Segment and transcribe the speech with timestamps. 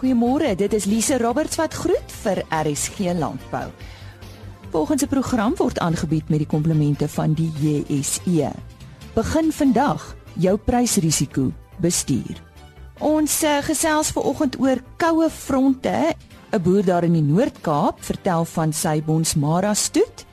[0.00, 3.66] Goeiemôre, dit is Lise Roberts wat groet vir RSG Landbou.
[4.72, 8.50] Volgens 'n program word aangebied met die komplemente van die JSE.
[9.14, 12.40] Begin vandag jou prysrisiko bestuur.
[12.98, 16.14] Ons uh, gesels ver oggend oor koue fronte.
[16.50, 20.24] 'n Boer daar in die Noord-Kaap vertel van sy Bonsmara stoet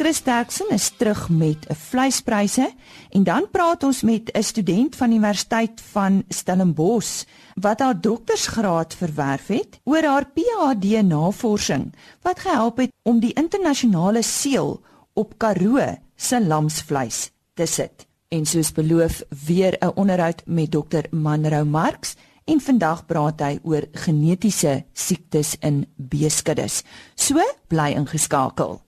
[0.00, 2.72] Chris Terksen is terug met 'n vleispryse
[3.10, 9.46] en dan praat ons met 'n student van Universiteit van Stellenbosch wat haar doktorsgraad verwerf
[9.46, 14.80] het oor haar PhD navorsing wat gehelp het om die internasionale seël
[15.12, 18.06] op Karoo se lamsvleis te sit.
[18.28, 22.14] En soos beloof weer 'n onderhoud met dokter Manrou Marx
[22.44, 26.82] en vandag praat hy oor genetiese siektes in beeskuddes.
[27.14, 27.36] So
[27.66, 28.80] bly ingeskakel.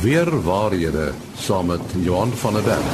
[0.00, 2.92] Weer waarhede saam met Johan van der Berg.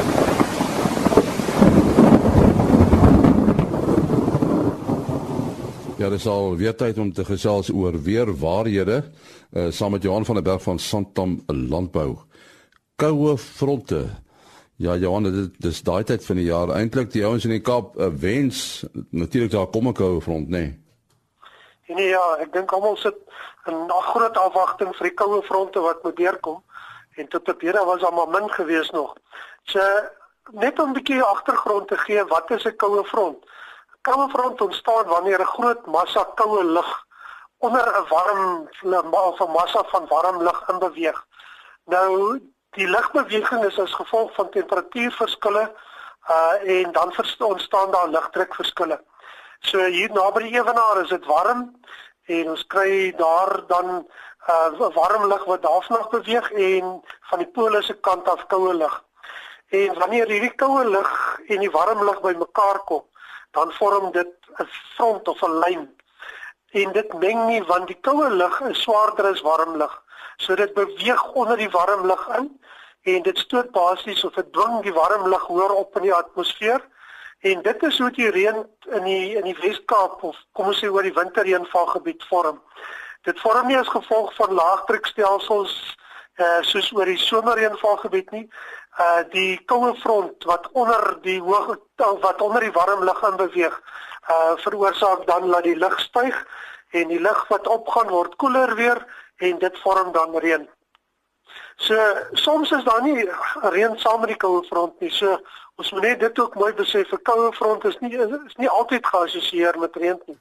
[5.96, 9.04] Ja, dis al weer tyd om te gesels oor weer waarhede
[9.52, 12.16] uh, saam met Johan van der Berg van Santam Landbou.
[12.96, 14.04] Koue fronte.
[14.76, 16.74] Ja, Johan, dit is daai tyd van die jaar.
[16.74, 20.58] Eintlik die ouens in die Kaap uh, wens natuurlik daar kom 'n koue front, nê.
[20.58, 20.78] Nee.
[21.86, 23.14] nee ja, ek dink almal sit
[23.66, 26.64] in 'n groot afwagting vir die koue fronte wat moet deurkom
[27.16, 29.14] en tot op hierdie was almal min gewees nog.
[29.64, 29.80] So
[30.50, 33.44] net om 'n bietjie agtergrond te gee, wat is 'n koue front?
[33.44, 37.06] 'n Koue front ontstaan wanneer 'n groot massa koue lug
[37.58, 38.68] onder 'n warm
[39.10, 41.26] of 'n massa van warm lug in beweeg.
[41.84, 45.74] Nou die lugbeweging is as gevolg van temperatuurverskille
[46.28, 49.04] uh en dan ontstaan daar lugdrukverskille.
[49.60, 51.80] So hier naby die ewenaar is dit warm
[52.26, 54.06] en ons kry daar dan
[54.48, 59.04] uh warm lug wat daarvan beweeg en van die pole se kant af koue lug.
[59.68, 63.02] En wanneer hierdie koue lug en die warm lug bymekaar kom,
[63.50, 65.96] dan vorm dit 'n front of 'n lyn.
[66.70, 70.02] En dit meng nie want die koue lug is swaarder as warm lug.
[70.36, 72.60] So dit beweeg onder die warm lug in
[73.02, 76.80] en dit stoot basies of dit dwing die warm lug hoër op in die atmosfeer.
[77.46, 78.56] En dit is hoe die reën
[78.90, 82.56] in die in die Wes-Kaap of kom ons sê oor die winterreënvalgebied vorm.
[83.28, 85.76] Dit vorm nie as gevolg van laagdrukstelsels
[86.42, 88.42] uh soos oor die somerreënvalgebied nie.
[88.98, 91.78] Uh die koue front wat onder die hoë
[92.24, 93.76] wat onder die warm lug in beweeg,
[94.34, 96.42] uh veroorsaak dan dat die lug styg
[96.98, 99.04] en die lug wat opgaan word koeler weer
[99.38, 100.66] en dit vorm dan reën.
[101.76, 101.94] So
[102.32, 103.28] soms is daar nie
[103.62, 105.10] reën saam met die koue front nie.
[105.12, 105.36] So
[105.76, 109.06] ons moet net dit ook mooi besef, 'n koue front is nie is nie altyd
[109.06, 110.38] geassosieer met reën nie.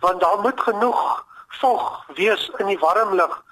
[0.00, 3.44] Want daar moet genoeg vog wees in die warm lug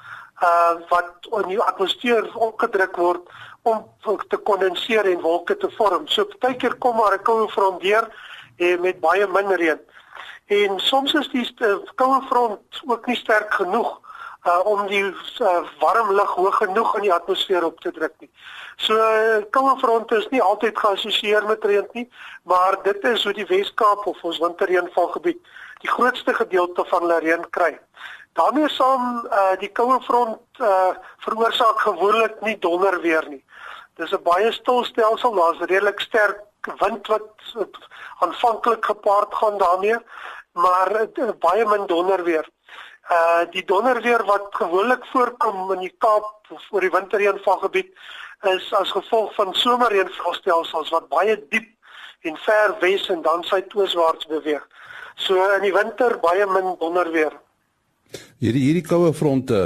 [0.43, 3.29] uh wat in die atmosfeer opgedruk word
[3.63, 3.87] om
[4.29, 6.09] te kondenseer en wolke te vorm.
[6.09, 8.09] So partykeer kom maar 'n koue front deur
[8.57, 9.81] en met baie min reën.
[10.47, 11.55] En soms is die
[11.95, 14.01] koue front ook nie sterk genoeg
[14.47, 18.31] uh om die uh, warm lug hoog genoeg in die atmosfeer op te druk nie.
[18.77, 22.09] So uh, koue fronte is nie altyd geassosieer met reën nie,
[22.43, 25.41] maar dit is hoe die Wes-Kaap of ons winterreënvalgebied
[25.85, 27.75] die grootste gedeelte van hulle reën kry.
[28.37, 30.93] daarmee saam uh die koue front uh
[31.25, 33.45] veroorsaak gewoonlik nie donder weer nie.
[33.97, 36.41] Dis 'n baie stil stelsel, daar's redelik sterk
[36.83, 37.29] wind wat
[38.19, 39.99] aanvanklik gepaard gaan daarmee,
[40.53, 42.49] maar uh, baie min donder weer.
[43.07, 47.93] Uh die donder weer wat gewoonlik voorkom in die Kaap oor die winterreënvalgebied
[48.55, 51.69] is as gevolg van somerreënvalstelsels wat baie diep
[52.27, 54.65] en ver wes en dan suidooswaarts beweeg.
[55.15, 57.33] So in die winter baie min donder weer.
[58.43, 59.61] Hierdie hierdie koue fronte,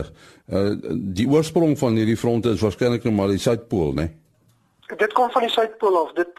[0.52, 4.06] uh, die oorsprong van hierdie fronte is waarskynlik nou maar die suidpool, né?
[4.06, 4.98] Nee?
[5.00, 6.12] Dit kom van die suidpool af.
[6.18, 6.36] Dit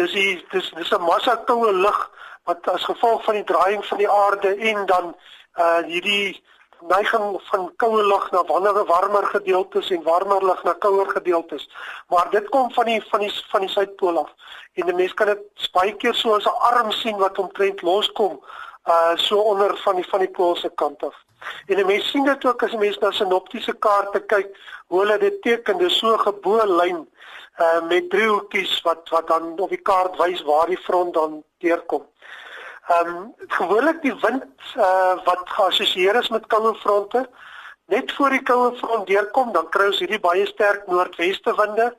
[0.00, 2.00] dis die dis dis 'n massa koue lug
[2.44, 5.14] wat as gevolg van die draaiing van die aarde en dan
[5.58, 6.42] uh hierdie
[6.88, 11.68] neiging van koue lug na wanneer warmer gedeeltes en warmer lug na kouer gedeeltes.
[12.08, 14.30] Maar dit kom van die van die van die suidpool af.
[14.74, 18.40] En 'n mens kan dit baie keer so as 'n arm sien wat omtrent loskom
[18.88, 21.14] uh so onder van die van die poolse kant af.
[21.66, 25.18] En 'n mens sien dit ook as 'n mens na sinoptiese kaarte kyk, hoe hulle
[25.18, 27.08] dit teken, dis so 'n geboë lyn
[27.60, 32.06] uh met driehoekies wat wat dan op die kaart wys waar die front dan deurkom.
[32.88, 34.44] Ehm um, gewoonlik die wind
[34.76, 37.28] uh wat geassosieer is met koue fronte
[37.86, 41.92] net voor die koue front deurkom dan kry ons hierdie baie sterk noordweste winde.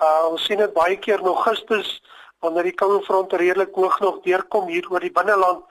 [0.00, 1.90] Uh ons sien dit baie keer in Augustus
[2.40, 5.64] wanneer die koue front redelik hoog nog deurkom hier oor die binneland.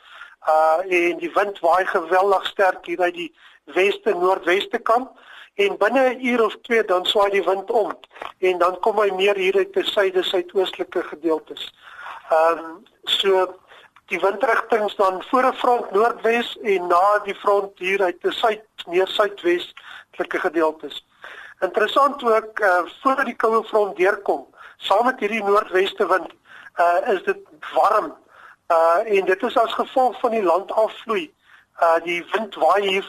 [0.48, 3.32] Uh en die wind waai geweldig sterk hier uit die
[3.74, 5.10] weste noordweste kant
[5.56, 7.98] en binne 'n uur of twee dan swaai die wind om
[8.40, 11.74] en dan kom hy meer hier uit die suide suidoostelike gedeeltes.
[12.30, 13.61] Ehm um, so
[14.12, 18.64] die windrigtings dan voor 'n front noordwes en na die front hier uit die suid
[18.88, 21.06] meer suidwestelike gedeeltes.
[21.60, 24.48] Interessant ook uh, voor die koue front deurkom,
[24.78, 26.32] saam met hierdie noordweste wind,
[26.80, 27.38] uh, is dit
[27.74, 28.16] warm.
[28.68, 31.32] Uh, en dit is as gevolg van die landafvloei.
[31.82, 33.06] Uh die wind waai hier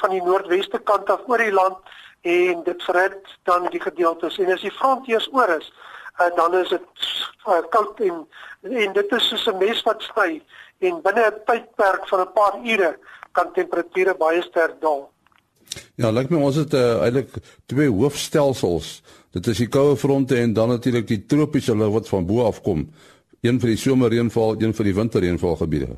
[0.00, 1.76] van die noordweste kant af oor die land
[2.20, 5.72] en dit verhit dan die gedeeltes en as die front eers oor is,
[6.20, 6.86] uh, dan is dit
[7.46, 8.26] uh, koud en
[8.62, 10.42] en dit is soos 'n mes wat sny
[10.78, 12.98] en binne 'n tydperk van 'n paar ure
[13.32, 15.10] kan temperature baie sterk daal.
[15.96, 17.30] Ja, lyk my ons het uh, eintlik
[17.66, 19.02] twee hoofstelsels.
[19.34, 22.60] Dit is die koue fronte en dan natuurlik die tropiese lug wat van bo af
[22.62, 22.86] kom.
[23.42, 25.96] Een vir die somerreënval, een vir die winterreënval gebiede.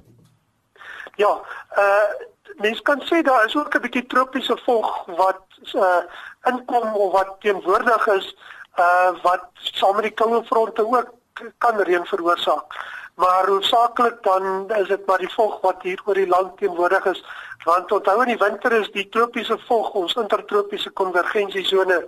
[1.16, 1.32] Ja,
[1.76, 2.24] uh
[2.56, 6.00] mens kan sê daar is ook 'n bietjie tropiese vog wat uh
[6.44, 8.36] inkom of wat teenwoordig is
[8.78, 11.12] uh wat saam met die koue fronte ook
[11.58, 12.76] kan reën veroorsaak.
[13.16, 17.24] Maar hoofsaaklik dan is dit maar die vog wat hier oor die land teenwoordig is.
[17.64, 22.04] Want onthou in die winter is die tropiese vog, ons intertropiese konvergensiesone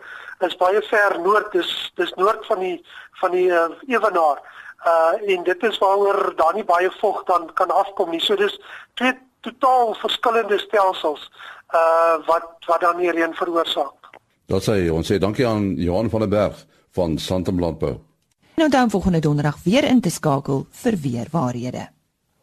[0.47, 2.77] is baie ver noord, dis dis noord van die
[3.21, 4.43] van die uh, ewenaar.
[4.87, 8.21] Uh en dit is waaroor daar nie baie vog dan kan afkom nie.
[8.21, 8.61] So dis
[8.95, 11.31] twee totaal verskillende stelsels
[11.75, 13.98] uh wat wat dan die reën veroorsaak.
[14.49, 16.61] Dat sê ons sê dankie aan Johan van der Berg
[16.97, 17.99] van Santam Landbou.
[18.57, 21.89] Nou dan volgende donderdag weer in te skakel vir weer waarhede.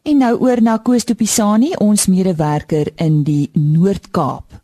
[0.03, 4.61] En nou oor na Koos Tupisani, ons medewerker in die Noord-Kaap.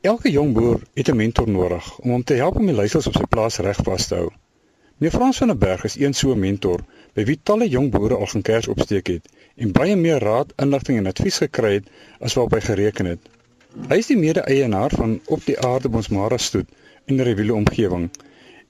[0.00, 3.16] Elke jong boer het 'n mentor nodig om hom te help om die leiersels op
[3.16, 4.30] sy plaas reg vas te hou.
[4.98, 6.84] Meneer Frans van der Berg is een so 'n mentor
[7.14, 10.98] by wie talle jong boere al gaan kers opsteek het en baie meer raad, inligting
[10.98, 11.88] en advies gekry het
[12.20, 13.33] as wat hy gereken het.
[13.74, 16.68] Hy is die mede-eienaar van Op die Aarde Bonsmara stoet
[17.10, 18.04] in die Rewiele omgewing.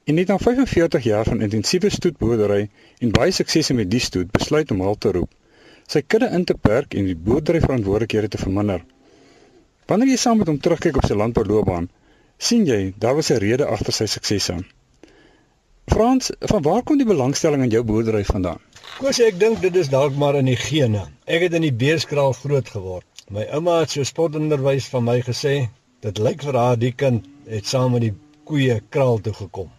[0.08, 2.70] En net na 45 jaar van intensiewe stoetboerdery
[3.04, 5.28] en baie suksese met die stoet, besluit om hul te roep.
[5.92, 8.80] Sy kudde in te perk en die boerdery verantwoordelikhede te verminder.
[9.92, 11.90] Wanneer jy saam met hom terugkyk op sy landbouloopbaan,
[12.40, 14.56] sien jy daar was 'n rede agter sy suksese.
[15.92, 18.60] Frans, van waar kom die belangstelling in jou boerdery vandaan?
[18.98, 21.10] Koos ek dink dit is dalk maar in die gene.
[21.26, 23.04] Ek het in die beeskraal groot geword.
[23.32, 25.54] My ouma het so spotonderwys van my gesê,
[26.04, 29.70] dit lyk vir haar die kind het saam met die koeie kraal toe gekom.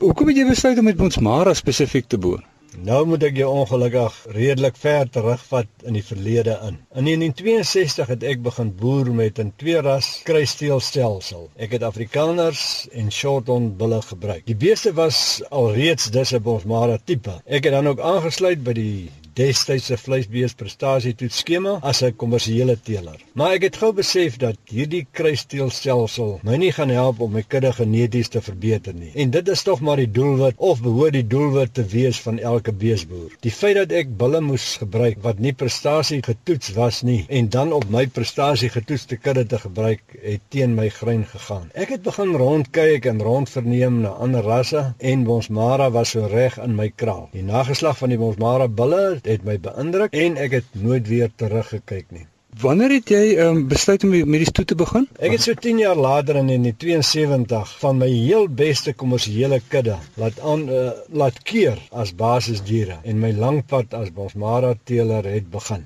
[0.00, 2.40] Hoekom het jy besluit om met Bonsmara spesifiek te boer?
[2.84, 6.78] Nou moet ek jou ongelukkig redelik ver terugvat in die verlede in.
[6.92, 11.48] In 1962 het ek begin boer met 'n twee-ras kruissteelstelsel.
[11.56, 14.44] Ek het Afrikaners en Shorthorn bulle gebruik.
[14.46, 17.40] Die beeste was alreeds dis 'n Bonsmara tipe.
[17.44, 23.18] Ek het dan ook aangesluit by die destydse vleisbeesprestasietoets skema as 'n kommersiële teeler.
[23.34, 27.72] Maar ek het gou besef dat hierdie kruissteelstelsel my nie gaan help om my kudde
[27.72, 29.10] geneties te verbeter nie.
[29.14, 32.72] En dit is tog maar die doelwit of behoort die doelwit te wees van elke
[32.72, 33.30] beesboer.
[33.40, 37.72] Die feit dat ek bulle moes gebruik wat nie prestasie getoets was nie en dan
[37.72, 41.70] op my prestasie getoetste kudde te gebruik, het teen my grein gegaan.
[41.74, 46.74] Ek het begin rondkyk en rondverneem na ander rasse en Bonsmara was so reg in
[46.74, 47.28] my kraal.
[47.32, 52.10] Die nageslag van die Bonsmara bulle het my beïndruk en ek het nooit weer teruggekyk
[52.10, 52.26] nie.
[52.60, 55.04] Wanneer het jy um, besluit om met die stoet te begin?
[55.20, 60.40] Ek het so 10 jaar later in 1972 van my heel beste kommersiële kudde laat
[60.40, 65.84] aan uh, laat keer as basisdiere en my langpad as bosmara teeler het begin.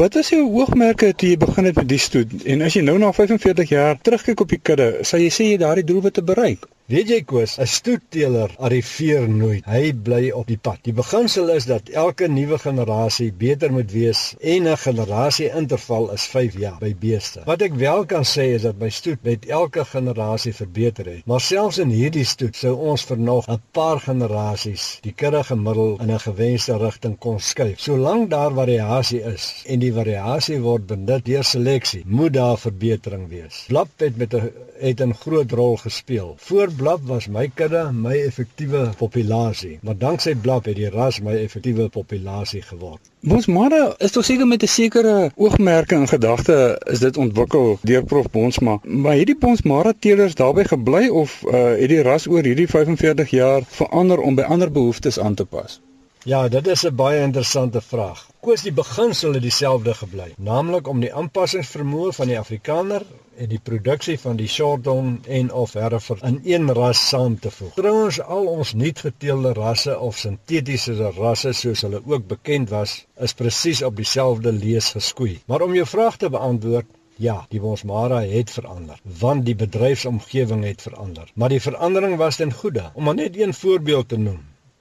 [0.00, 2.34] Wat is jou hoogmerke toe jy begin het met die stoet?
[2.42, 5.62] En as jy nou na 45 jaar terugkyk op die kudde, sal jy sê jy
[5.62, 6.66] daardie doelwit te bereik?
[6.88, 9.66] Weet jy Koos, 'n stoetteeler arriveer nooit.
[9.68, 10.78] Hy bly op die pad.
[10.86, 16.24] Die beginsel is dat elke nuwe generasie beter moet wees en 'n generasie interval is
[16.24, 17.42] 5 jaar by beeste.
[17.44, 21.26] Wat ek wel kan sê is dat my stoet met elke generasie verbeter het.
[21.26, 25.98] Maar selfs in hierdie stoet sou ons vir nog 'n paar generasies die kudde gemiddel
[26.00, 27.80] in 'n gewenste rigting kon skuif.
[27.80, 33.64] Solank daar variasie is en die variasie word benut deur seleksie, moet daar verbetering wees.
[33.68, 36.34] Blap het met 'n het 'n groot rol gespeel.
[36.38, 41.34] Voor blap was my kudde my effektiewe populasie, maar danksy blap het die ras my
[41.36, 43.00] effektiewe populasie geword.
[43.26, 48.30] Bonsmara is tog seker met 'n sekere oogmerke in gedagte is dit ontwikkel deur Prof
[48.30, 52.68] Bonsma, maar het die Bonsmara teelers daarbey gebly of uh, het die ras oor hierdie
[52.68, 55.80] 45 jaar verander om by ander behoeftes aan te pas?
[56.24, 58.26] Ja, dit is 'n baie interessante vraag.
[58.40, 63.02] Koos die beginsel het dieselfde gebly, naamlik om die aanpassingsvermoë van die Afrikaner
[63.38, 67.72] en die produksie van die shorthorn en of herder in een ras saam te voeg.
[67.78, 73.82] Trouwens al ons nuutgeteelde rasse of sintetiese rasse soos hulle ook bekend was, is presies
[73.82, 75.38] op dieselfde lees geskoei.
[75.46, 76.86] Maar om jou vraag te beantwoord,
[77.18, 81.32] Ja, die Bosmara het verander, want die bedryfsomgewing het verander.
[81.34, 82.84] Maar die verandering was ten goeie.
[82.94, 84.38] Om maar net een voorbeeld te noem.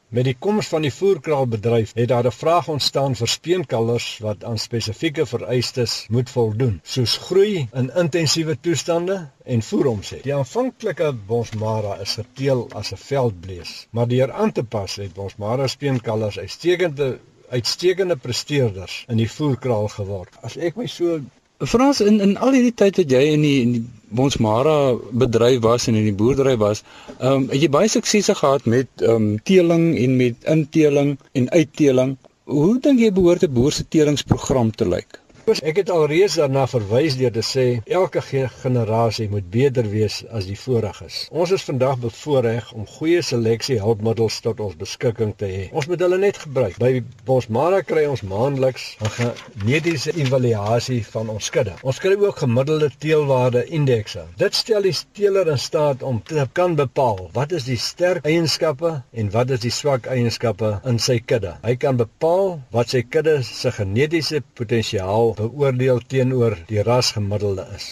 [0.07, 4.57] Met die koms van die voerkraalbedryf het daar 'n vraag ontstaan vir speenkalvers wat aan
[4.57, 10.23] spesifieke vereistes moet voldoen, soos groei in intensiewe toestande en voeromset.
[10.23, 15.67] Die aanvanklike Bonsmara is geteel as 'n veldblees, maar deur aan te pas het Bonsmara
[15.67, 20.33] speenkalvers uitstekende uitstekende presteerders in die voerkraal geword.
[20.41, 21.19] As ek my so
[21.59, 23.85] Frans in in al hierdie tyd wat jy in die in die
[24.17, 26.83] Bonsmara bedryf was en in die boerdery was,
[27.17, 31.49] ehm um, het jy baie suksese gehad met ehm um, teeling en met inteling en
[31.49, 32.17] uitteling.
[32.45, 35.19] Hoe dink jy behoort 'n boer se telingsprogram te lyk?
[35.47, 40.57] Ek het alreeds daarna verwys deur te sê elke generasie moet beter wees as die
[40.59, 41.21] voriges.
[41.31, 45.61] Ons is vandag bevoorreg om goeie seleksie hulpmiddels tot ons beskikking te hê.
[45.71, 46.75] Ons moet hulle net gebruik.
[46.83, 46.99] By
[47.29, 51.77] Bosmara kry ons maandeliks 'n genetiese evaluasie van ons kudde.
[51.81, 54.25] Ons kry ook gemiddelde teelwaarde indekse.
[54.35, 59.01] Dit stel die teeler in staat om te kan bepaal wat is die sterk eienskappe
[59.13, 61.55] en wat is die swak eienskappe in sy kudde.
[61.63, 67.87] Hy kan bepaal wat sy kudde se genetiese potensiaal beoordeel teenoor die rasgemiddelde is.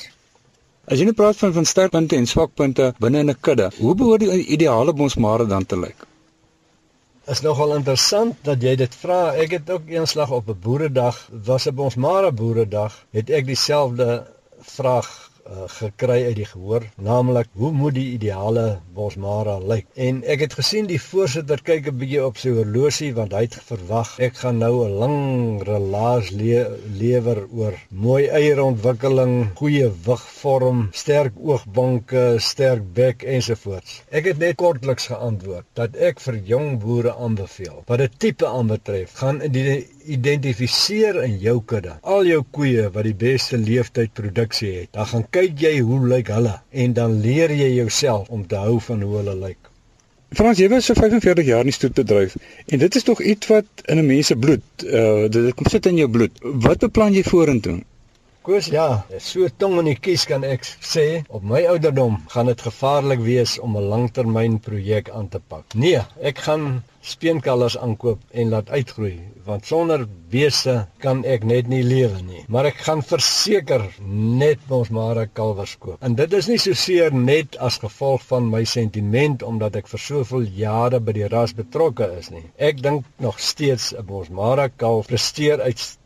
[0.85, 4.45] As jy nou praat van van sterkpunte en swakpunte binne 'n kudde, hoe behoort die
[4.57, 6.05] ideale bonsmare dan te lyk?
[7.25, 9.33] Is nogal interessant dat jy dit vra.
[9.33, 14.27] Ek het ook eenslag op 'n boeredag, was 'n bonsmare boeredag, het ek dieselfde
[14.61, 19.87] vraag uh, gekry uit die gehoor, naamlik hoe moet die ideale bosmara lyk?
[19.95, 23.57] En ek het gesien die voorsitter kyk 'n bietjie op sy horlosie want hy het
[23.69, 25.19] verwag ek gaan nou 'n lang
[25.69, 26.65] relaas le
[26.99, 34.01] lewer oor mooi eierontwikkeling, goeie wigvorm, sterk oogbanke, sterk bek ensovoorts.
[34.11, 39.13] Ek het net kortliks geantwoord dat ek vir jong boere aanbeveel wat dit tipe aanbetref,
[39.21, 44.91] gaan die identifiseer in jou kudde al jou koeie wat die beste leeftyd produksie het.
[44.97, 48.79] Dan gaan kyk jy hoe lyk hulle en dan leer jy jouself om te hou
[48.87, 49.71] van hoe hulle lyk.
[50.35, 52.35] Frans, jy was so 45 jaar in die stoetbedryf
[52.67, 55.97] en dit is tog iets wat in 'n mens se bloed, uh dit sit in
[55.97, 56.31] jou bloed.
[56.41, 57.79] Wat beplan jy vorentoe?
[58.45, 62.59] Koos, ja, so tong in die kies kan ek sê, op my ouderdom gaan dit
[62.61, 65.73] gevaarlik wees om 'n langtermyn projek aan te pak.
[65.73, 71.81] Nee, ek gaan speenkalvers aankoop en laat uitgroei want sonder beeste kan ek net nie
[71.85, 72.43] lewe nie.
[72.47, 73.83] Maar ek gaan verseker
[74.45, 75.97] net ons mare kalvers koop.
[76.01, 79.99] En dit is nie so seer net as gevolg van my sentiment omdat ek vir
[79.99, 82.45] soveel jare by die ras betrokke is nie.
[82.57, 86.03] Ek dink nog steeds 'n bosmara kalf presteer uitstekend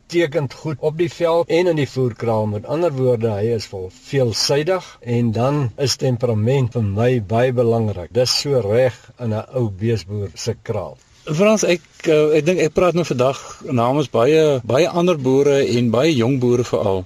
[0.53, 4.97] goed op die veld en in die voerkraal met ander woorde hy is vol veelsidig
[5.01, 10.31] en dan is temperament vir my baie belangrik dis so reg in 'n ou beesboer
[10.33, 10.97] se kraal
[11.29, 13.37] Frans ek uh, ek dink ek praat nou vandag
[13.69, 17.03] namens baie baie ander boere en baie jong boere veral.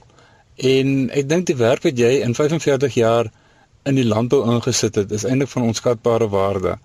[0.56, 3.32] En ek dink die werk wat jy in 45 jaar
[3.84, 6.78] in die landbou ingesit het, is eintlik van onskatbare waarde.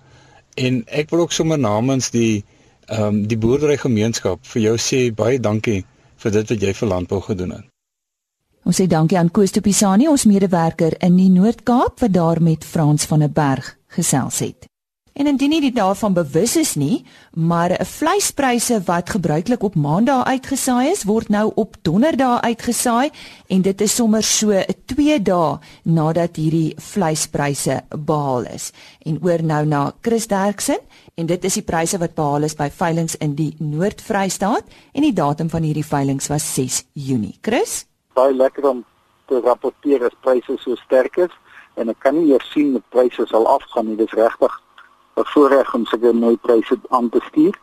[0.56, 2.44] En ek wil ook sommer namens die
[2.88, 5.84] ehm um, die boerdery gemeenskap vir jou sê baie dankie
[6.18, 7.66] vir dit wat jy vir landbou gedoen het.
[8.68, 12.64] Ons sê dankie aan Koos de Pisani, ons medewerker in die Noord-Kaap wat daar met
[12.64, 14.68] Frans van der Berg gesels het.
[15.18, 20.90] En indien nie daarvan bewus is nie, maar 'n vleispryse wat gebruiklik op maandag uitgesaai
[20.90, 23.10] is, word nou op donderdag uitgesaai
[23.46, 28.72] en dit is sommer so 'n 2 dae nadat hierdie vleispryse behaal is.
[29.02, 30.78] En oor nou na Chris Derksen
[31.18, 35.14] en dit is die pryse wat behaal is by veilinge in die Noord-Vrystaat en die
[35.14, 37.38] datum van hierdie veilinge was 6 Junie.
[37.42, 37.87] Chris?
[38.14, 38.84] Baie lekker om
[39.26, 41.34] te rapporteer as pryse so sterk is
[41.75, 43.98] en ek kan nie eers sien dat pryse sal afgaan nie.
[43.98, 44.52] Dit is regtig
[45.18, 47.54] 'n voorreg om sulke mooi pryse aan te stuur.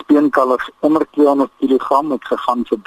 [0.00, 2.84] Speenkalvers onder 200 kg het gegaan vir R33.82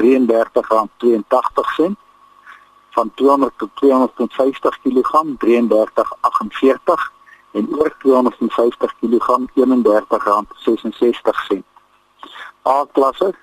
[2.97, 5.11] van 200 tot 250 kg
[5.45, 7.20] R33.48
[7.51, 11.59] en oor 250 kg R31.66.
[12.63, 13.37] A klasse R26.83,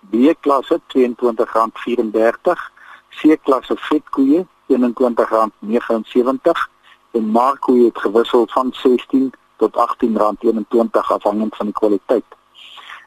[0.00, 2.70] B klasse R22.34,
[3.08, 6.68] C klasse vetkoeie R21.79
[7.10, 12.24] en markkoe het gewissel van 16 tot 18 rand 21 afhangend van die kwaliteit.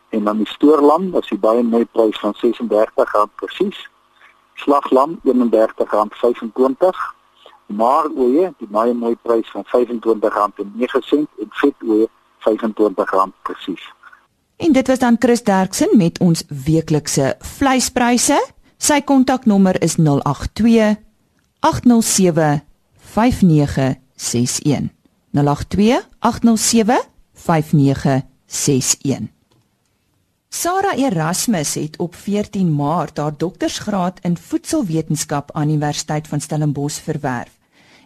[0.09, 3.89] En dan die stoorlam, as jy baie mooi prys van 36 rand presies.
[4.59, 7.15] Slaglam 31 rand 25.
[7.71, 12.07] Maaroeie, die baie mooi prys van 25 rand en 9 sent en vetoeie
[12.45, 13.93] 25 rand presies.
[14.61, 18.37] En dit was dan Chris Derksen met ons weeklikse vleispryse.
[18.77, 20.95] Sy kontaknommer is 082
[21.59, 22.61] 807
[23.13, 24.89] 5961
[30.53, 37.60] Sarah Erasmus het op 14 Maart haar doktorsgraad in voedselwetenskap aan Universiteit van Stellenbosch verwerf.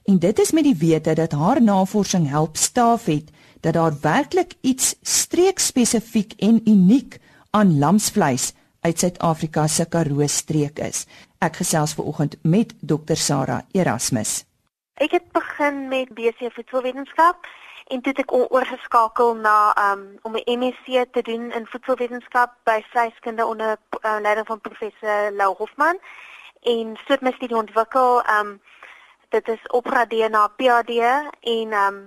[0.06, 4.54] En dit is met die wete dat haar navorsing help staaf het dat daar werklik
[4.62, 7.18] iets streekspesifiek en uniek
[7.50, 11.08] aan lamsvleis uit Suid-Afrika se Karoo streek is.
[11.42, 14.44] Ek gesels ver oggend met Dr Sarah Erasmus.
[14.94, 17.48] Ek het begin met BC voedselwetenskap
[17.88, 22.82] en toe het ek oorgeskakel na um om 'n MSc te doen in voedselwetenskap by
[22.94, 25.98] vleiskunde onder uh, leiding van professor Lou Hofman
[26.62, 28.62] en so het my studie ontwikkel um
[29.36, 31.02] dit is opgradeer na PhD
[31.56, 31.98] en um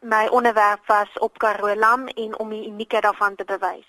[0.00, 3.88] my onderwerp was op Karoo lam en om die uniekheid daarvan te bewys.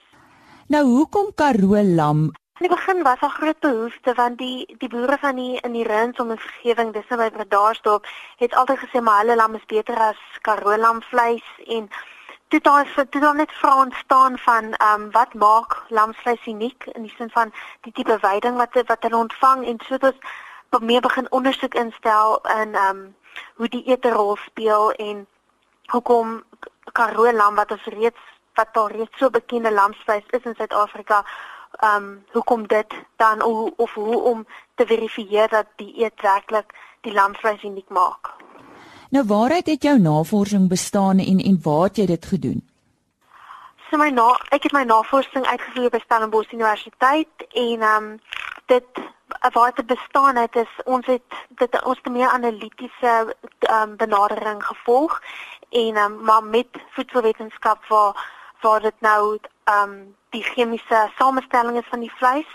[0.67, 2.23] Nou hoekom Karoo lam?
[2.57, 5.85] In die begin was daar groot behoefte want die die boere van die in die
[5.85, 9.65] Rins om 'n vergewing dis nou by Bredasdorp het altyd gesê maar hulle lam is
[9.65, 11.89] beter as Karoo lam vleis en
[12.47, 17.01] dit daar dit daar net vra ontstaan van ehm um, wat maak lamsvleis uniek in
[17.01, 20.15] die sin van die tipe veiding wat wat hulle ontvang en so dit
[20.79, 23.15] meer begin ondersoek instel in ehm um,
[23.55, 25.27] hoe die eterrol speel en
[25.91, 26.43] hoekom
[26.91, 31.25] Karoo lam wat ons reeds wat daar reeds so bekende lamsvleis is in Suid-Afrika
[31.79, 34.45] ehm um, hoekom dit dan of, of hoe om
[34.75, 38.33] te verifieer dat die eet werklik die lamsvleis uniek maak.
[39.09, 42.69] Nou waaruit het jou navorsing bestaan en en waar het jy dit gedoen?
[43.89, 48.19] So my na ek het my navorsing uitgevoer by Stellenbosch Universiteit en ehm um,
[48.65, 49.05] dit
[49.75, 53.35] dit bestaan het is ons het dit ons het meer analitiese
[53.71, 55.21] um, benadering gevolg
[55.69, 61.99] en um, maar met voedselwetenskap waar waar dit nou um die chemiese samestelling is van
[61.99, 62.47] die vleis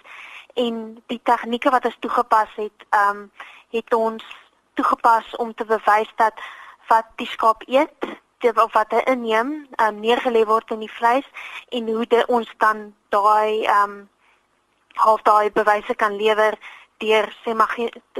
[0.54, 3.30] en die tegnieke wat ons toegepas het um
[3.70, 4.24] het ons
[4.74, 6.40] toegepas om te bewys dat
[6.88, 8.10] wat die skaap eet
[8.54, 11.28] of wat hy inneem um neergelê word in die vleis
[11.68, 14.08] en hoe dit ons dan daai um
[14.94, 16.58] half daai bewyse kan lewer
[16.96, 17.76] deur sê maar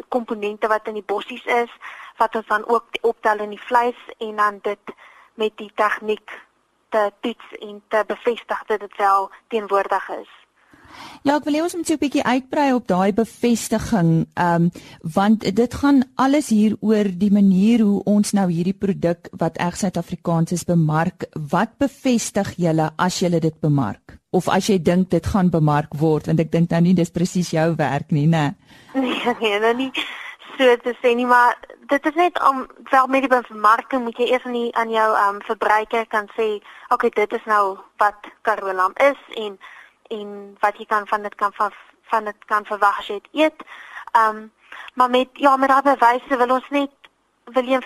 [0.09, 1.71] komponente wat in die bossies is
[2.17, 4.95] wat ons dan ook optel in die vleis en dan dit
[5.35, 6.31] met die tegniek
[6.89, 10.42] te toets en te bevestig dat dit wel teenwoordig is.
[11.23, 14.71] Ja, ek wil hê ons moet so 'n bietjie uitbrei op daai bevestiging, ehm um,
[15.15, 19.77] want dit gaan alles hier oor die manier hoe ons nou hierdie produk wat reg
[19.77, 21.25] Suid-Afrikaans is bemark.
[21.35, 24.19] Wat bevestig julle as julle dit bemark?
[24.31, 27.51] Of as jy dink dit gaan bemark word, want ek dink nou nie dis presies
[27.51, 28.55] jou werk nie, né?
[28.95, 29.93] Nee, nee, nou nie
[30.59, 31.57] so te sê nie, maar
[31.89, 35.09] dit is net om wel met die bemarking moet jy eers aan die aan jou
[35.15, 36.49] ehm um, verbruiker kan sê,
[36.89, 39.59] okay, dit is nou wat Karoo lam is en
[40.19, 41.73] en wat jy kan van dit kan van
[42.13, 43.65] van dit kan verwag as jy dit eet.
[44.13, 44.53] Ehm um,
[44.95, 46.91] maar met ja, met daardie bewyse wil ons net
[47.45, 47.81] wil jy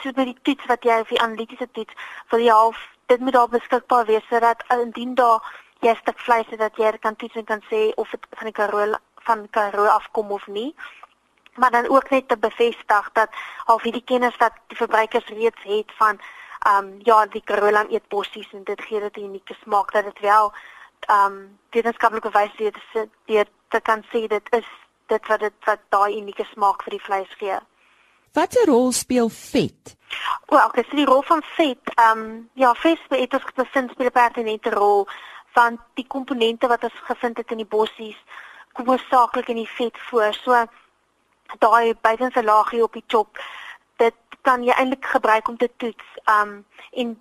[0.00, 1.94] so met die toets wat jy vir analitiese toets
[2.30, 2.78] vir die half
[3.12, 5.40] dit moet daar beskikbaar wees sodat indien daar
[5.80, 8.46] jy 'n stuk vleis het dat jy kan toets en kan sê of dit van
[8.50, 10.74] die karoo van karoo afkom of nie.
[11.54, 13.28] Maar dan ook net te bevestig dat
[13.64, 16.20] half hierdie kennis wat die verbruikers reeds het van
[16.66, 19.92] ehm um, ja, die karoo lam eet bossies en dit gee dit 'n unieke smaak
[19.92, 20.52] dat dit wel
[21.10, 24.68] um wetenskaplike bewys dit is dit te kan sê dit is
[25.06, 27.58] dit wat dit wat daai unieke smaak vir die vleis gee.
[28.32, 29.96] Watter rol speel vet?
[30.48, 34.18] Wel, ek sê die rol van vet, um ja, vet het ons gevind speel 'n
[34.20, 35.08] pertinente rol
[35.52, 38.20] van die komponente wat ons gevind het in die bossies
[38.72, 40.34] kom hoofsaaklik in die vet voor.
[40.34, 40.64] So
[41.58, 43.38] daai buitenste laagie op die chop,
[43.96, 46.16] dit kan jy eintlik gebruik om te toets.
[46.24, 47.18] Um en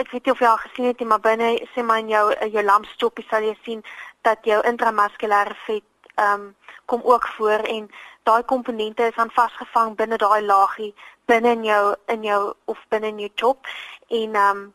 [0.00, 2.24] ek weet nie of jy al gesien het nie, maar binne sê maar in jou
[2.52, 3.82] jou lampstoppie sal jy sien
[4.22, 6.54] dat jou intramuskulêre vet ehm um,
[6.86, 7.88] kom ook voor en
[8.22, 10.94] daai komponente is aan vasgevang binne daai laagie
[11.26, 13.66] binne in jou in jou of binne in jou chop
[14.08, 14.74] en ehm um,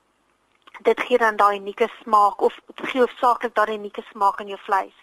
[0.81, 4.97] dit gee dan daai unieke smaak of gee hoofsaaklik daai unieke smaak in jou vleis.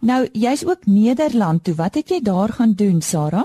[0.00, 1.74] Nou, jy's ook Nederland toe.
[1.74, 3.44] Wat het jy daar gaan doen, Sarah?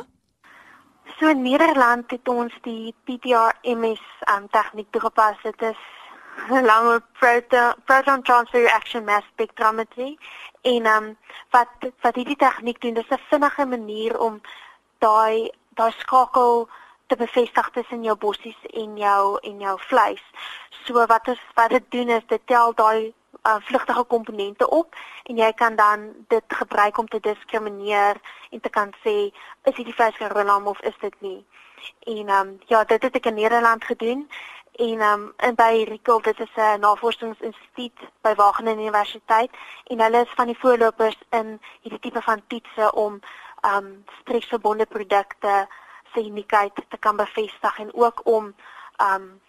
[1.19, 5.39] So in Nederland het ons die PTR-MS um, tegniek toegepas.
[5.41, 5.79] Dit is
[6.49, 10.17] 'n lange proton, proton transfer reaction mass spectrometry
[10.61, 11.17] en um,
[11.49, 11.69] wat
[12.01, 14.41] wat hierdie tegniek doen, dis 'n vinnige manier om
[14.97, 16.69] daai daai skakel
[17.07, 20.23] te bevestig tussen jou bossies en jou en jou vleis.
[20.85, 23.13] So wat is wat dit doen is dit tel daai
[23.47, 28.69] uh, vlugtige komponente op en jy kan dan dit gebruik om te diskrimineer en te
[28.69, 29.15] kan sê
[29.63, 31.45] is hierdie vleis gerolam of is dit nie.
[31.99, 34.29] En ehm um, ja, dit het ek in Nederland gedoen
[34.77, 39.51] en ehm um, in by Rikkel, dit is 'n navorsingsinstituut by Wageningen Universiteit
[39.83, 43.19] en hulle is van die voorlopers in hierdie tipe van toetse om
[43.61, 45.67] ehm um, streeksverbonde produkte
[46.13, 48.55] se uniekheid te kan bevestig en ook om
[48.95, 49.41] ehm um,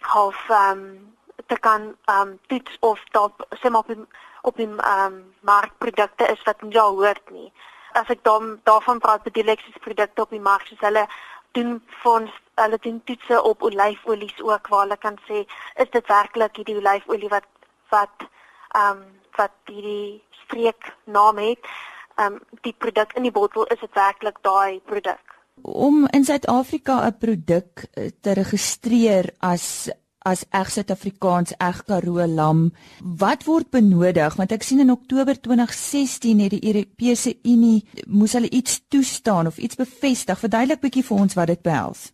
[0.00, 4.06] half ehm um, te kan ehm um, toets of dalk sê maar op die
[4.42, 7.52] op die ehm um, markprodukte is wat nie al hoort nie.
[7.92, 11.06] As ek dan daarvan praat bedoel ek dis produkte op die mark soos hulle
[11.52, 15.44] doen fonds hulle doen toetse op olyfolies ook waar hulle kan sê
[15.84, 17.48] is dit werklik hierdie olyfolie wat
[17.94, 19.02] wat ehm um,
[19.36, 21.68] wat hierdie streek naam het
[22.16, 27.06] ehm um, die produk in die bottel is dit werklik daai produk om in Suid-Afrika
[27.06, 29.90] 'n produk eh, te registreer as
[30.24, 32.70] as eg Suid-Afrikaans eg Karoo lam.
[33.00, 34.36] Wat word benodig?
[34.38, 39.58] Want ek sien in Oktober 2016 het die Europese Unie moes hulle iets toestaan of
[39.58, 40.38] iets bevestig.
[40.38, 42.10] Verduidelik bietjie vir ons wat dit behels.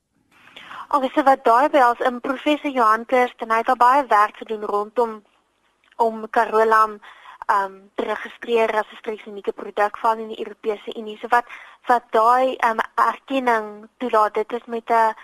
[0.88, 5.18] Alhoewel wat daai behels in professor Johan Kirsten hy het al baie werk gedoen rondom
[5.97, 6.99] om Karoo lam
[7.49, 11.18] um te registreer as 'n streeksunieke produk van in die Europese Unie.
[11.21, 11.44] So wat
[11.87, 15.14] wat daai um erkenning toelaat, dit is met 'n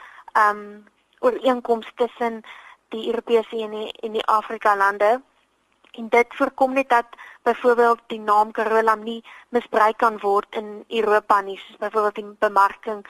[0.49, 0.85] um
[1.21, 2.45] ooreenkoms tussen
[2.95, 5.21] die Europese Unie en die Afrika lande.
[5.95, 7.07] En dit voorkom net dat
[7.43, 13.05] byvoorbeeld die naam Carolam nie misbruik kan word in Europa nie, soos byvoorbeeld die bemarking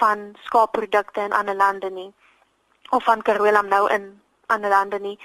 [0.00, 2.12] van skaapprodukte in ander lande nie
[2.90, 5.18] of van Carolam nou in ander lande nie.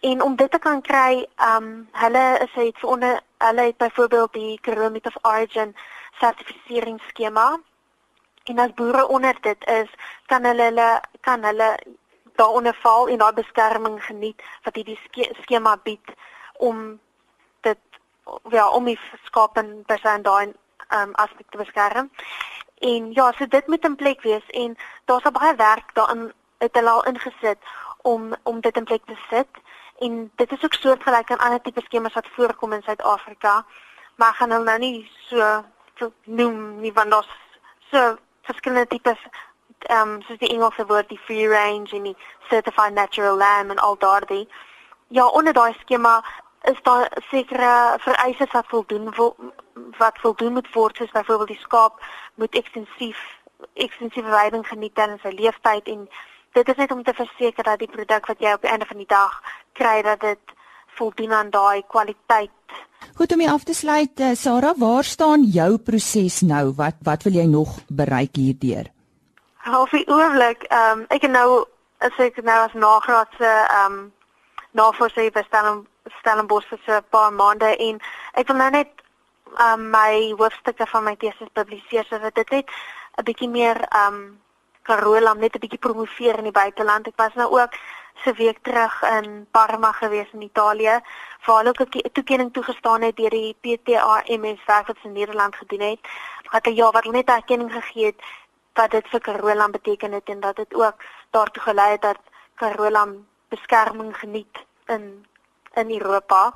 [0.00, 3.76] En om dit te kan kry, ehm um, hulle is het vir onder hulle het
[3.76, 5.76] byvoorbeeld die Kilometer of Origin
[6.20, 7.60] sertifiseringsskema.
[8.44, 9.90] En as boere onder dit is,
[10.26, 11.68] kan hulle hulle kan hulle
[12.34, 14.98] daaronder val en daai beskerming geniet wat hierdie
[15.42, 16.14] skema bied
[16.58, 17.00] om
[17.60, 17.78] dit
[18.50, 20.52] ja, om die skaap en persoon daai
[20.88, 22.10] ehm um, aspek te beskerm.
[22.74, 26.90] En ja, so dit moet in plek wees en daar's baie werk daarin het hulle
[26.90, 27.58] al ingesit
[28.02, 29.62] om om dit in plek te sit
[29.98, 33.64] en dit is ook soortgelyk aan ander tipe skemas wat voorkom in Suid-Afrika.
[34.14, 35.64] Maar gaan hulle nou nie so
[35.98, 37.30] so noem nie want daar's
[37.90, 39.18] so verskillende tipes
[39.86, 42.16] ehm um, soos die Engelse woord die free range en die
[42.48, 44.48] certified natural lamb en al daardie.
[45.08, 46.22] Ja, onder daai skema
[46.62, 49.14] is daar sekere vereistes wat voldoen
[49.98, 52.00] wat voldoen moet word soos byvoorbeeld die skaap
[52.34, 53.18] moet ekstensief
[53.74, 56.08] ekstensief veiding geniet tydens sy leeftyd en
[56.56, 59.02] dit is net om te verseker dat die produk wat jy op die einde van
[59.02, 59.40] die dag
[59.72, 60.54] kry dat dit
[60.94, 62.50] voldoen aan daai kwaliteit.
[63.18, 66.72] Goed om jy af te sluit, uh, Sarah, waar staan jou proses nou?
[66.78, 68.93] Wat wat wil jy nog bereik hierdeur?
[69.64, 71.64] Half die oomblik, ehm um, ek het nou
[72.04, 74.12] as ek nou as nagraadse ehm um,
[74.76, 78.00] navorser by Stellenbosch Stellenbosch vir 'n paar maande en
[78.34, 78.90] ek wil nou net
[79.66, 82.68] um, my hoofstukke van my teses publiseer sodat dit net
[83.16, 84.40] 'n bietjie meer ehm um,
[84.82, 87.06] Karolam net 'n bietjie promoveer in die buiteland.
[87.06, 87.72] Ek was nou ook
[88.24, 91.00] se week terug in Parma gewees in Italië
[91.44, 95.80] waar hulle ook 'n toekenning toegestaan het deur die PTAMS werk wat se Nederland gedoen
[95.80, 96.00] het.
[96.50, 98.20] Wat ja, wat hulle net 'n erkenning gegee het
[98.74, 100.94] wat dit vir Karolam beteken het en dat dit ook
[101.30, 102.18] daartoe gelei het dat
[102.54, 105.26] Karolam beskerming geniet in
[105.74, 106.54] in Europa.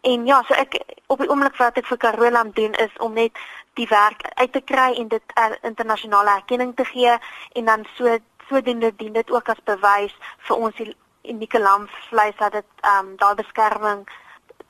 [0.00, 3.38] En ja, so ek op die oomblik wat ek vir Karolam doen is om net
[3.74, 7.16] die werk uit te kry en dit er, internasionale erkenning te gee
[7.52, 8.18] en dan so
[8.48, 10.14] sodoende dien dit ook as bewys
[10.48, 10.80] vir ons
[11.22, 14.08] unieke lamvleis dat dit ehm um, daai beskerming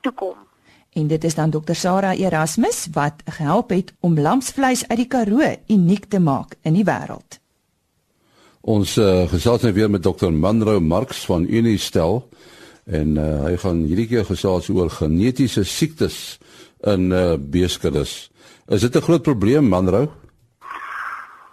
[0.00, 0.38] toekom.
[0.94, 5.56] En dit is dan Dr Sarah Erasmus wat gehelp het om lamsvleis uit die Karoo
[5.66, 7.40] uniek te maak in die wêreld.
[8.60, 12.22] Ons uh, gesels nou weer met Dr Manrou Marx van Unistel
[12.86, 16.38] en uh, hy gaan hierdie keer gesels oor genetiese siektes
[16.86, 18.30] in uh, beeskuddes.
[18.68, 20.06] Is dit 'n groot probleem, Manrou?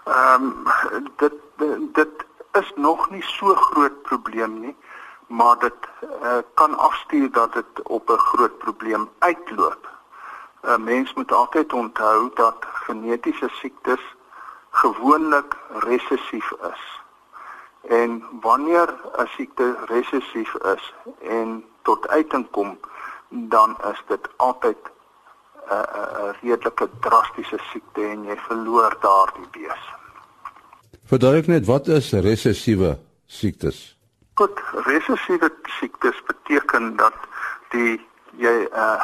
[0.05, 1.33] Ehm um, dit
[1.93, 2.25] dit
[2.61, 4.75] is nog nie so groot probleem nie,
[5.31, 5.73] maar dit
[6.23, 9.89] uh, kan afstuur dat dit op 'n groot probleem uitloop.
[10.61, 14.03] 'n uh, Mens moet altyd onthou dat genetiese siektes
[14.69, 16.83] gewoonlik resessief is.
[17.81, 22.79] En wanneer 'n siekte resessief is en tot uiting kom,
[23.29, 24.77] dan is dit altyd
[25.69, 29.83] 'n 'n redelike drastiese siekte en jy verloor daardie bees.
[31.05, 34.00] Verduidelik net wat is resessiewe siektes?
[34.33, 37.13] Goed, resessiewe siektes beteken dat
[37.69, 37.97] die
[38.39, 39.03] jy uh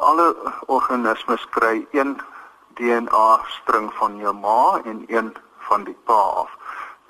[0.00, 0.26] alle
[0.66, 2.14] organismes kry een
[2.78, 5.34] DNA string van jou ma en een
[5.66, 6.54] van die pa af.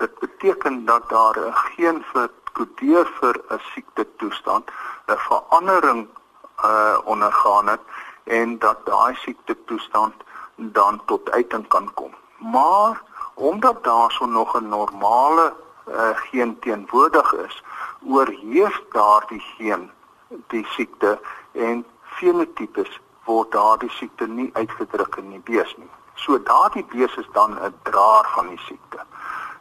[0.01, 4.71] Dit beteken dat daar 'n geen verkodeer vir 'n siekte toestand,
[5.07, 6.07] 'n verandering
[6.65, 7.81] uh ondergaan het
[8.23, 10.13] en dat daai siekte toestand
[10.55, 12.13] dan tot uiting kan kom.
[12.37, 13.01] Maar
[13.33, 15.53] omdat daar so nog 'n normale
[15.87, 17.63] uh, geen teenwoordig is,
[18.03, 19.91] oorheers daardie geen
[20.47, 21.19] die siekte
[21.51, 25.89] en fenotipes word daardie siekte nie uitgedruk in die bees nie.
[26.15, 29.05] So daardie bees is dan 'n draer van die siekte.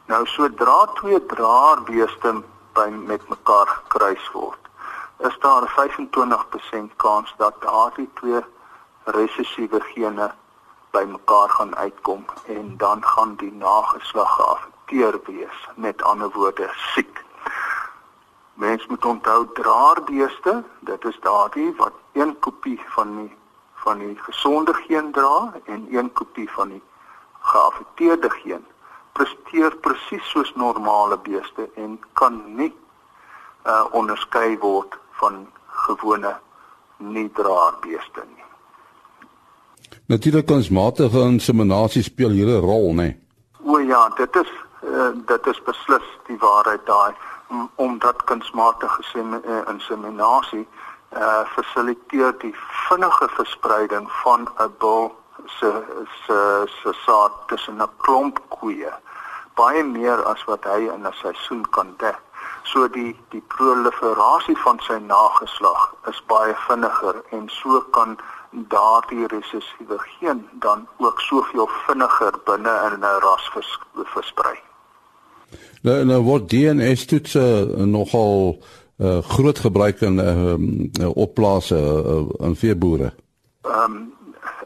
[0.06, 4.62] Nou sodra twee draerbeeste by met mekaar gekruis word,
[5.18, 8.42] is daar 'n 25% kans dat daardie twee
[9.04, 10.30] resessiewe gene
[10.90, 17.24] bymekaar gaan uitkom en dan gaan die nageslag geaffekteer wees met ander woorde siek.
[18.54, 23.38] Mens moet onthou draerbeeste, dit is daardie wat een kopie van die
[23.74, 26.82] van die gesonde geen dra en een kopie van die
[27.40, 28.64] geaffekteerde geen
[29.12, 32.74] presteer presies soos normale beeste en kan nie
[33.66, 35.46] uh onderskei word van
[35.86, 36.36] gewone
[36.98, 38.44] nie draerbeeste nie.
[40.06, 43.16] Natuurlik kunsmatige inseminasie speel hier 'n rol, né?
[43.64, 44.50] O ja, dit is
[44.82, 47.14] uh, dit is beslis die waarheid daai
[47.76, 50.68] omdat kunsmatige uh, inseminasie
[51.12, 52.54] uh fasiliteer die
[52.88, 55.14] vinnige verspreiding van 'n bil
[55.46, 55.70] se
[56.26, 58.92] se se saad tussen 'n klomp koeie
[59.60, 62.20] baie meer as wat hy in 'n seisoen kan dek.
[62.62, 68.18] So die die proliferasie van sy nageslag is baie vinniger en so kan
[68.52, 73.78] daardie resessiewe geen dan ook soveel vinniger binne in 'n ras vers,
[74.14, 74.69] versprei.
[75.80, 77.42] Nou nou word DNA toetse
[77.88, 78.58] nogal
[78.96, 83.14] uh, groot gebruik in uh, opplase uh, in veeboere.
[83.62, 84.08] Ehm um,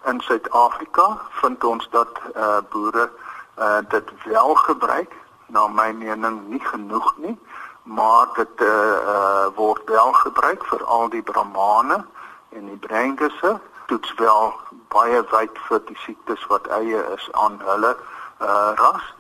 [0.05, 3.11] in Suid-Afrika vind ons dat uh, boere
[3.59, 5.13] uh, dit wel gebruik.
[5.47, 7.39] Na my mening nie genoeg nie
[7.85, 8.69] maar dit uh,
[9.07, 12.05] uh, word wel gebruik vir al die brahmane
[12.49, 13.61] en die brengese.
[13.87, 14.55] Toets wel
[14.89, 17.93] baie wyd vir die siektes wat eie is aan hulle
[18.41, 19.13] uh, ras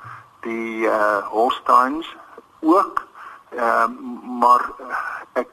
[0.44, 2.09] die uh, holsteins
[2.61, 3.02] ook
[3.57, 3.88] uh,
[4.40, 4.70] maar
[5.33, 5.48] ek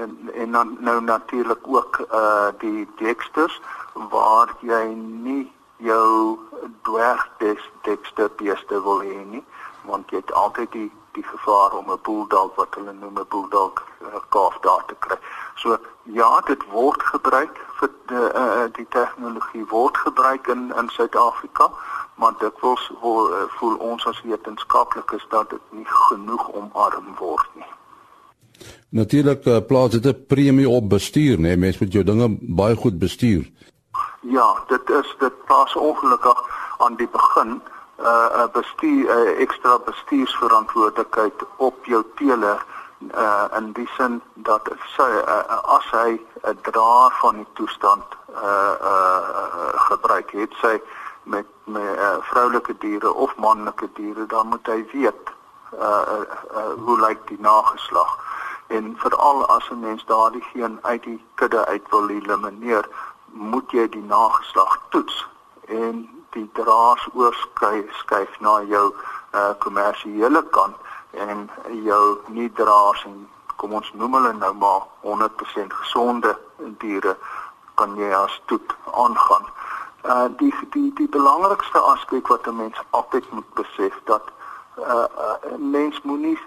[0.00, 3.60] en, en dan nou natuurlik ook uh, die dexters
[3.94, 6.38] waar jy nie jou
[6.82, 9.44] dwergdekste beeste wil hê nie
[9.88, 13.82] want jy het altyd die die gevaar om 'n bulldog wat hulle noem 'n bulldog
[14.28, 15.16] kalf daar te kry.
[15.54, 21.70] So ja, dit word gebruik vir die uh, die tegnologie word gebruik in in Suid-Afrika,
[22.20, 22.76] maar dit wil
[23.32, 27.70] uh, voel ons as wetenskaplikes dat dit nie genoeg omarm word nie.
[28.88, 31.42] Natuurlik uh, plaas dit 'n premie op bestuur, né?
[31.48, 31.56] Nee?
[31.56, 33.50] Mense moet jou dinge baie goed bestuur.
[34.20, 36.38] Ja, dit is dit plaas ongelukkig
[36.78, 37.62] aan die begin 'n
[38.00, 42.64] uh, uh, bestuur 'n uh, ekstra bestuursverantwoordelikheid op jou teeler
[43.14, 48.04] uh, in die sin dat sy uh, as hy 'n draer van die toestand
[48.34, 50.80] uh, uh, uh, gebruik het, sy
[51.30, 55.30] met met uh, vroulike diere of manlike diere, dan moet hy weet
[55.74, 56.24] uh, uh,
[56.56, 58.16] uh, hoe lyk die nageslag
[58.66, 62.88] en veral as 'n mens daardie geen uit die kudde uit wil elimineer
[63.24, 65.26] moet jy die nageslag toets
[65.66, 68.86] en die draers oorskuif skuif na jou
[69.34, 70.76] uh kommersiële kant
[71.10, 71.50] en
[71.84, 76.38] jou nie draers en kom ons noem hulle nou maar 100% gesonde
[76.78, 77.16] diere
[77.74, 79.46] kan jy as toet aangaan.
[80.04, 84.22] Uh die die die belangrikste aspek wat 'n mens altyd moet besef dat
[84.78, 86.38] uh 'n uh, mens moenie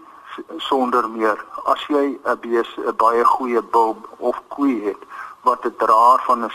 [0.57, 5.01] sonder meer as jy 'n bees 'n baie goeie bul of koei het
[5.41, 6.51] wat 'n draer van 'n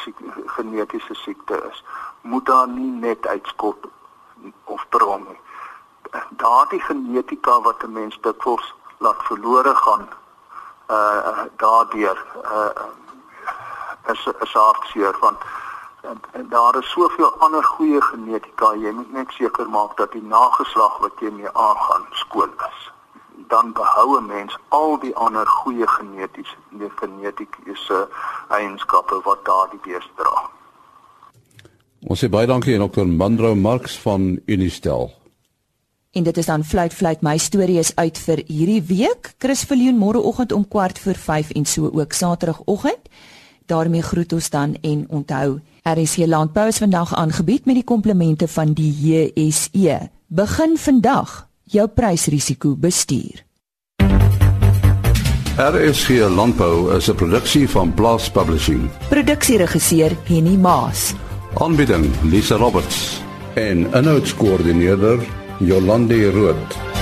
[0.47, 1.85] genetiese siekte is,
[2.21, 3.87] moet daar nie net uitskot
[4.65, 5.41] of bron nie.
[6.31, 10.09] Daardie genetika wat 'n mens dikwels laat verlore gaan
[10.91, 12.71] uh daardeur uh
[14.07, 15.68] is is hartseer want en, en
[16.51, 21.13] daar is soveel ander goeie genetika jy moet net seker maak dat die nageslag wat
[21.21, 22.79] jy mee aangaan skoon is
[23.49, 26.57] dan behou 'n mens al die ander goeie genetiese
[27.01, 28.09] genetiese
[28.49, 30.51] eienskappe wat daardie beeste dra.
[32.07, 33.07] Ons sê baie dankie aan Dr.
[33.07, 35.13] Mandro Marx van Unistel.
[36.13, 39.35] En dit is dan fluit fluit my storie is uit vir hierdie week.
[39.39, 43.09] Chris Viljoen môreoggend om kwart voor 5 en so ook saterdagoggend.
[43.69, 48.73] Daarmee groet ons dan en onthou RC Landbou is vandag aangebied met die komplemente van
[48.73, 50.09] die JSE.
[50.27, 53.45] Begin vandag jou prysrisiko bestuur.
[55.59, 58.91] RSG Landbou is 'n produksie van Blast Publishing.
[59.09, 61.15] Produksieregisseur Henny Maas.
[61.55, 63.21] Aanbieding Lisa Roberts
[63.55, 65.19] en 'n notas koördineerder
[65.59, 66.98] Jolande Rooi.